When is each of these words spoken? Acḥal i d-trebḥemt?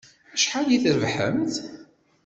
Acḥal 0.35 0.67
i 0.69 0.77
d-trebḥemt? 0.83 1.53